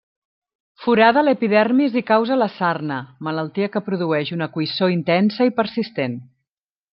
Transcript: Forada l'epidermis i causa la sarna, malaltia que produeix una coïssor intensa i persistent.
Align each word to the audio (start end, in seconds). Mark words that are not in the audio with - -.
Forada 0.83 1.21
l'epidermis 1.25 1.97
i 2.01 2.03
causa 2.07 2.37
la 2.43 2.47
sarna, 2.53 2.97
malaltia 3.27 3.69
que 3.77 3.83
produeix 3.91 4.33
una 4.39 4.49
coïssor 4.57 4.95
intensa 4.97 5.49
i 5.51 5.55
persistent. 5.61 6.19